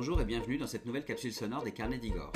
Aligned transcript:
Bonjour 0.00 0.18
et 0.18 0.24
bienvenue 0.24 0.56
dans 0.56 0.66
cette 0.66 0.86
nouvelle 0.86 1.04
capsule 1.04 1.30
sonore 1.30 1.62
des 1.62 1.72
carnets 1.72 1.98
d'Igor. 1.98 2.32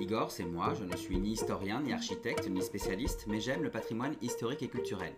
Igor, 0.00 0.30
c'est 0.30 0.46
moi, 0.46 0.72
je 0.72 0.82
ne 0.82 0.96
suis 0.96 1.18
ni 1.18 1.32
historien, 1.32 1.82
ni 1.82 1.92
architecte, 1.92 2.48
ni 2.48 2.62
spécialiste, 2.62 3.26
mais 3.28 3.38
j'aime 3.38 3.62
le 3.62 3.70
patrimoine 3.70 4.14
historique 4.22 4.62
et 4.62 4.68
culturel. 4.68 5.12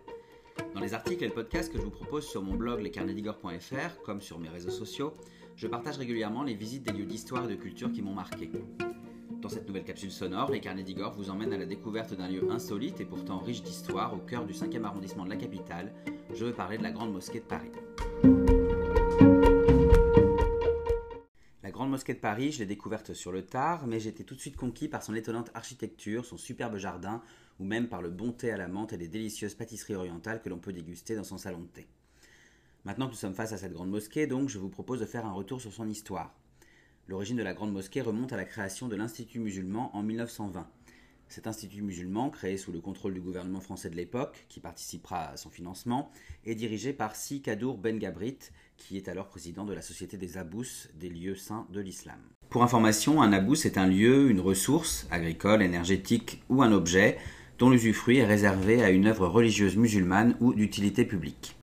Dans 0.73 0.81
les 0.81 0.93
articles 0.93 1.23
et 1.23 1.27
le 1.29 1.33
podcast 1.33 1.71
que 1.71 1.77
je 1.77 1.83
vous 1.83 1.91
propose 1.91 2.27
sur 2.27 2.41
mon 2.41 2.55
blog 2.55 2.81
lescarnetsdigor.fr, 2.81 4.01
comme 4.03 4.19
sur 4.19 4.39
mes 4.39 4.49
réseaux 4.49 4.71
sociaux, 4.71 5.13
je 5.55 5.67
partage 5.67 5.97
régulièrement 5.97 6.43
les 6.43 6.53
visites 6.53 6.83
des 6.83 6.91
lieux 6.91 7.05
d'histoire 7.05 7.45
et 7.45 7.55
de 7.55 7.55
culture 7.55 7.89
qui 7.93 8.01
m'ont 8.01 8.13
marqué. 8.13 8.51
Dans 9.41 9.47
cette 9.47 9.65
nouvelle 9.65 9.85
capsule 9.85 10.11
sonore, 10.11 10.51
les 10.51 10.59
carnets 10.59 10.83
d'Igor 10.83 11.13
vous 11.13 11.29
emmènent 11.29 11.53
à 11.53 11.57
la 11.57 11.65
découverte 11.65 12.13
d'un 12.13 12.27
lieu 12.27 12.51
insolite 12.51 12.99
et 12.99 13.05
pourtant 13.05 13.39
riche 13.39 13.63
d'histoire 13.63 14.13
au 14.13 14.17
cœur 14.17 14.43
du 14.43 14.51
5e 14.51 14.83
arrondissement 14.83 15.23
de 15.23 15.29
la 15.29 15.37
capitale. 15.37 15.93
Je 16.33 16.43
veux 16.43 16.53
parler 16.53 16.77
de 16.77 16.83
la 16.83 16.91
Grande 16.91 17.13
Mosquée 17.13 17.39
de 17.39 17.45
Paris. 17.45 17.71
Grande 21.85 21.91
Mosquée 21.91 22.15
de 22.15 22.19
Paris, 22.19 22.51
je 22.51 22.57
l'ai 22.57 22.65
découverte 22.65 23.13
sur 23.13 23.31
le 23.31 23.45
tard, 23.45 23.85
mais 23.85 23.99
j'étais 23.99 24.23
tout 24.23 24.33
de 24.33 24.39
suite 24.39 24.55
conquis 24.55 24.87
par 24.87 25.03
son 25.03 25.13
étonnante 25.13 25.51
architecture, 25.53 26.25
son 26.25 26.35
superbe 26.35 26.77
jardin, 26.77 27.21
ou 27.59 27.63
même 27.63 27.89
par 27.89 28.01
le 28.01 28.09
bon 28.09 28.31
thé 28.31 28.49
à 28.49 28.57
la 28.57 28.67
menthe 28.67 28.93
et 28.93 28.97
les 28.97 29.07
délicieuses 29.07 29.53
pâtisseries 29.53 29.93
orientales 29.93 30.41
que 30.41 30.49
l'on 30.49 30.57
peut 30.57 30.73
déguster 30.73 31.15
dans 31.15 31.23
son 31.23 31.37
salon 31.37 31.59
de 31.59 31.67
thé. 31.67 31.87
Maintenant 32.85 33.05
que 33.05 33.11
nous 33.11 33.17
sommes 33.17 33.35
face 33.35 33.53
à 33.53 33.59
cette 33.59 33.73
grande 33.73 33.91
mosquée, 33.91 34.25
donc, 34.25 34.49
je 34.49 34.57
vous 34.57 34.69
propose 34.69 34.99
de 34.99 35.05
faire 35.05 35.27
un 35.27 35.31
retour 35.31 35.61
sur 35.61 35.71
son 35.71 35.87
histoire. 35.87 36.33
L'origine 37.07 37.37
de 37.37 37.43
la 37.43 37.53
grande 37.53 37.71
mosquée 37.71 38.01
remonte 38.01 38.33
à 38.33 38.37
la 38.37 38.45
création 38.45 38.87
de 38.87 38.95
l'Institut 38.95 39.37
musulman 39.37 39.95
en 39.95 40.01
1920. 40.01 40.67
Cet 41.27 41.47
institut 41.47 41.81
musulman, 41.81 42.29
créé 42.29 42.57
sous 42.57 42.71
le 42.71 42.79
contrôle 42.79 43.13
du 43.13 43.21
gouvernement 43.21 43.59
français 43.59 43.89
de 43.89 43.95
l'époque, 43.95 44.45
qui 44.47 44.59
participera 44.59 45.29
à 45.29 45.37
son 45.37 45.49
financement, 45.49 46.11
est 46.45 46.55
dirigé 46.55 46.93
par 46.93 47.15
Si 47.15 47.41
Kadour 47.41 47.77
Ben 47.77 47.97
Gabrit, 47.97 48.37
qui 48.77 48.97
est 48.97 49.07
alors 49.07 49.27
président 49.27 49.65
de 49.65 49.73
la 49.73 49.81
Société 49.81 50.17
des 50.17 50.37
Abous, 50.37 50.87
des 50.95 51.09
lieux 51.09 51.35
saints 51.35 51.67
de 51.71 51.81
l'islam. 51.81 52.19
Pour 52.49 52.63
information, 52.63 53.21
un 53.21 53.33
abous 53.33 53.65
est 53.65 53.77
un 53.77 53.87
lieu, 53.87 54.29
une 54.29 54.39
ressource, 54.39 55.07
agricole, 55.11 55.61
énergétique 55.61 56.43
ou 56.49 56.61
un 56.61 56.71
objet, 56.71 57.17
dont 57.57 57.69
l'usufruit 57.69 58.17
est 58.17 58.25
réservé 58.25 58.83
à 58.83 58.89
une 58.89 59.07
œuvre 59.07 59.27
religieuse 59.27 59.77
musulmane 59.77 60.35
ou 60.39 60.53
d'utilité 60.53 61.05
publique. 61.05 61.55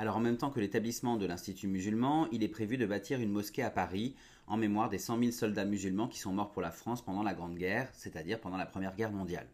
Alors 0.00 0.16
en 0.16 0.20
même 0.20 0.36
temps 0.36 0.50
que 0.50 0.60
l'établissement 0.60 1.16
de 1.16 1.26
l'Institut 1.26 1.66
musulman, 1.66 2.28
il 2.30 2.44
est 2.44 2.48
prévu 2.48 2.76
de 2.76 2.86
bâtir 2.86 3.20
une 3.20 3.32
mosquée 3.32 3.64
à 3.64 3.70
Paris 3.70 4.14
en 4.46 4.56
mémoire 4.56 4.88
des 4.88 4.98
100 4.98 5.18
000 5.18 5.32
soldats 5.32 5.64
musulmans 5.64 6.06
qui 6.06 6.20
sont 6.20 6.32
morts 6.32 6.52
pour 6.52 6.62
la 6.62 6.70
France 6.70 7.04
pendant 7.04 7.24
la 7.24 7.34
Grande 7.34 7.56
Guerre, 7.56 7.90
c'est-à-dire 7.92 8.40
pendant 8.40 8.56
la 8.56 8.64
Première 8.64 8.94
Guerre 8.94 9.10
mondiale. 9.10 9.48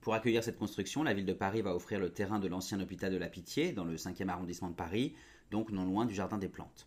Pour 0.00 0.14
accueillir 0.14 0.44
cette 0.44 0.58
construction, 0.58 1.02
la 1.02 1.12
ville 1.12 1.26
de 1.26 1.32
Paris 1.32 1.60
va 1.60 1.74
offrir 1.74 1.98
le 1.98 2.10
terrain 2.10 2.38
de 2.38 2.46
l'ancien 2.46 2.80
hôpital 2.80 3.12
de 3.12 3.18
la 3.18 3.28
Pitié, 3.28 3.72
dans 3.72 3.84
le 3.84 3.96
5e 3.96 4.28
arrondissement 4.28 4.70
de 4.70 4.76
Paris, 4.76 5.14
donc 5.50 5.72
non 5.72 5.84
loin 5.84 6.06
du 6.06 6.14
Jardin 6.14 6.38
des 6.38 6.48
Plantes. 6.48 6.86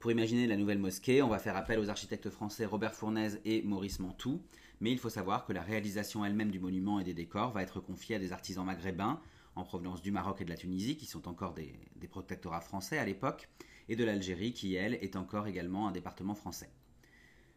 Pour 0.00 0.10
imaginer 0.10 0.48
la 0.48 0.56
nouvelle 0.56 0.80
mosquée, 0.80 1.22
on 1.22 1.28
va 1.28 1.38
faire 1.38 1.56
appel 1.56 1.78
aux 1.78 1.88
architectes 1.88 2.30
français 2.30 2.66
Robert 2.66 2.94
Fournaise 2.94 3.40
et 3.44 3.62
Maurice 3.62 4.00
Mantoux, 4.00 4.42
mais 4.80 4.90
il 4.90 4.98
faut 4.98 5.08
savoir 5.08 5.46
que 5.46 5.52
la 5.52 5.62
réalisation 5.62 6.24
elle-même 6.24 6.50
du 6.50 6.58
monument 6.58 6.98
et 6.98 7.04
des 7.04 7.14
décors 7.14 7.52
va 7.52 7.62
être 7.62 7.78
confiée 7.78 8.16
à 8.16 8.18
des 8.18 8.32
artisans 8.32 8.66
maghrébins, 8.66 9.20
en 9.56 9.64
provenance 9.64 10.02
du 10.02 10.12
Maroc 10.12 10.40
et 10.40 10.44
de 10.44 10.50
la 10.50 10.56
Tunisie, 10.56 10.96
qui 10.96 11.06
sont 11.06 11.26
encore 11.28 11.54
des, 11.54 11.74
protectorats 12.08 12.60
français 12.60 12.98
à 12.98 13.04
l'époque, 13.04 13.48
et 13.88 13.96
de 13.96 14.04
l'Algérie, 14.04 14.52
qui, 14.52 14.74
elle, 14.74 14.94
est 14.94 15.16
encore 15.16 15.46
également 15.46 15.88
un 15.88 15.92
département 15.92 16.34
français. 16.34 16.70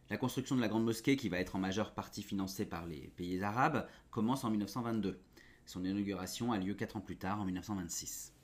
La 0.08 0.16
construction 0.16 0.56
de 0.56 0.60
la 0.60 0.68
grande 0.68 0.84
mosquée, 0.84 1.16
qui 1.16 1.28
va 1.28 1.38
être 1.38 1.54
en 1.54 1.60
majeure 1.60 1.92
partie 1.94 2.22
financée 2.22 2.66
par 2.66 2.86
les 2.86 3.12
pays 3.16 3.42
arabes, 3.42 3.86
commence 4.10 4.42
en 4.42 4.50
1922. 4.50 5.20
Son 5.66 5.84
inauguration 5.84 6.52
a 6.52 6.58
lieu 6.58 6.74
quatre 6.74 6.96
ans 6.96 7.00
plus 7.00 7.16
tard, 7.16 7.40
en 7.40 7.44
1926. 7.44 8.34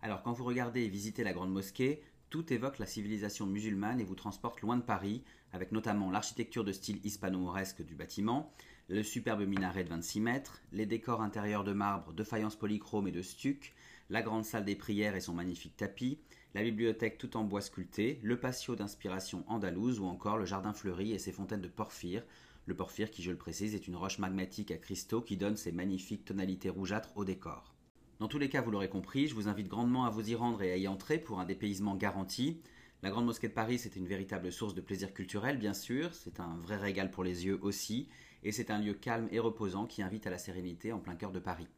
Alors 0.00 0.22
quand 0.22 0.32
vous 0.32 0.44
regardez 0.44 0.82
et 0.82 0.88
visitez 0.88 1.22
la 1.22 1.32
grande 1.32 1.52
mosquée, 1.52 2.02
tout 2.30 2.52
évoque 2.52 2.78
la 2.78 2.86
civilisation 2.86 3.46
musulmane 3.46 4.00
et 4.00 4.04
vous 4.04 4.14
transporte 4.14 4.60
loin 4.60 4.76
de 4.76 4.82
Paris, 4.82 5.22
avec 5.52 5.72
notamment 5.72 6.10
l'architecture 6.10 6.64
de 6.64 6.72
style 6.72 7.00
hispano-mauresque 7.04 7.84
du 7.84 7.94
bâtiment, 7.94 8.52
le 8.88 9.02
superbe 9.02 9.46
minaret 9.46 9.84
de 9.84 9.90
26 9.90 10.20
mètres, 10.20 10.62
les 10.72 10.86
décors 10.86 11.20
intérieurs 11.20 11.64
de 11.64 11.74
marbre, 11.74 12.14
de 12.14 12.24
faïence 12.24 12.56
polychrome 12.56 13.06
et 13.06 13.12
de 13.12 13.20
stuc, 13.20 13.74
la 14.08 14.22
grande 14.22 14.46
salle 14.46 14.64
des 14.64 14.76
prières 14.76 15.14
et 15.14 15.20
son 15.20 15.34
magnifique 15.34 15.76
tapis, 15.76 16.18
la 16.54 16.62
bibliothèque 16.62 17.18
tout 17.18 17.36
en 17.36 17.44
bois 17.44 17.60
sculpté, 17.60 18.18
le 18.22 18.40
patio 18.40 18.76
d'inspiration 18.76 19.44
andalouse 19.46 20.00
ou 20.00 20.06
encore 20.06 20.38
le 20.38 20.46
jardin 20.46 20.72
fleuri 20.72 21.12
et 21.12 21.18
ses 21.18 21.32
fontaines 21.32 21.60
de 21.60 21.68
porphyre, 21.68 22.24
le 22.64 22.74
porphyre 22.74 23.10
qui, 23.10 23.22
je 23.22 23.30
le 23.30 23.36
précise, 23.36 23.74
est 23.74 23.88
une 23.88 23.96
roche 23.96 24.18
magmatique 24.18 24.70
à 24.70 24.78
cristaux 24.78 25.20
qui 25.20 25.36
donne 25.36 25.56
ses 25.56 25.72
magnifiques 25.72 26.24
tonalités 26.24 26.70
rougeâtres 26.70 27.12
au 27.14 27.26
décor. 27.26 27.74
Dans 28.20 28.28
tous 28.28 28.38
les 28.38 28.48
cas, 28.48 28.62
vous 28.62 28.70
l'aurez 28.70 28.88
compris, 28.88 29.28
je 29.28 29.34
vous 29.34 29.48
invite 29.48 29.68
grandement 29.68 30.06
à 30.06 30.10
vous 30.10 30.30
y 30.30 30.34
rendre 30.34 30.62
et 30.62 30.72
à 30.72 30.76
y 30.78 30.88
entrer 30.88 31.18
pour 31.18 31.40
un 31.40 31.44
dépaysement 31.44 31.94
garanti. 31.94 32.60
La 33.00 33.10
Grande 33.10 33.26
Mosquée 33.26 33.46
de 33.46 33.52
Paris, 33.52 33.78
c'est 33.78 33.94
une 33.94 34.08
véritable 34.08 34.50
source 34.50 34.74
de 34.74 34.80
plaisir 34.80 35.14
culturel, 35.14 35.56
bien 35.56 35.72
sûr, 35.72 36.12
c'est 36.14 36.40
un 36.40 36.56
vrai 36.56 36.76
régal 36.76 37.12
pour 37.12 37.22
les 37.22 37.46
yeux 37.46 37.56
aussi, 37.62 38.08
et 38.42 38.50
c'est 38.50 38.72
un 38.72 38.78
lieu 38.78 38.92
calme 38.92 39.28
et 39.30 39.38
reposant 39.38 39.86
qui 39.86 40.02
invite 40.02 40.26
à 40.26 40.30
la 40.30 40.38
sérénité 40.38 40.92
en 40.92 40.98
plein 40.98 41.14
cœur 41.14 41.30
de 41.30 41.38
Paris. 41.38 41.68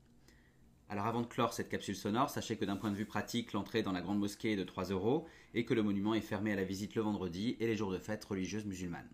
Alors 0.88 1.06
avant 1.06 1.20
de 1.20 1.26
clore 1.26 1.52
cette 1.52 1.68
capsule 1.68 1.94
sonore, 1.94 2.30
sachez 2.30 2.56
que 2.56 2.64
d'un 2.64 2.76
point 2.76 2.90
de 2.90 2.96
vue 2.96 3.04
pratique, 3.04 3.52
l'entrée 3.52 3.82
dans 3.82 3.92
la 3.92 4.00
grande 4.00 4.18
mosquée 4.18 4.52
est 4.52 4.56
de 4.56 4.64
3 4.64 4.84
euros 4.84 5.26
et 5.52 5.66
que 5.66 5.74
le 5.74 5.82
monument 5.82 6.14
est 6.14 6.22
fermé 6.22 6.54
à 6.54 6.56
la 6.56 6.64
visite 6.64 6.94
le 6.94 7.02
vendredi 7.02 7.54
et 7.60 7.66
les 7.66 7.76
jours 7.76 7.92
de 7.92 7.98
fête 7.98 8.24
religieuses 8.24 8.64
musulmanes. 8.64 9.10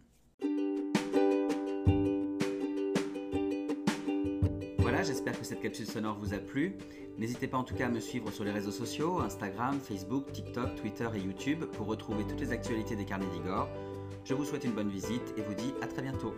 J'espère 5.03 5.39
que 5.39 5.45
cette 5.45 5.61
capsule 5.61 5.87
sonore 5.87 6.17
vous 6.19 6.35
a 6.35 6.39
plu. 6.39 6.77
N'hésitez 7.19 7.47
pas 7.47 7.59
en 7.59 7.65
tout 7.65 7.75
cas 7.75 7.87
à 7.87 7.89
me 7.89 8.01
suivre 8.01 8.31
sur 8.31 8.45
les 8.45 8.51
réseaux 8.51 8.71
sociaux, 8.71 9.21
Instagram, 9.21 9.79
Facebook, 9.81 10.33
TikTok, 10.33 10.75
Twitter 10.77 11.09
et 11.15 11.19
YouTube 11.19 11.65
pour 11.77 11.87
retrouver 11.87 12.25
toutes 12.25 12.41
les 12.41 12.53
actualités 12.53 12.97
des 12.97 13.05
carnets 13.05 13.27
d'Igor. 13.33 13.69
Je 14.25 14.35
vous 14.35 14.45
souhaite 14.45 14.65
une 14.65 14.73
bonne 14.73 14.91
visite 14.91 15.35
et 15.37 15.43
vous 15.43 15.55
dis 15.55 15.73
à 15.83 15.87
très 15.87 16.03
bientôt. 16.03 16.35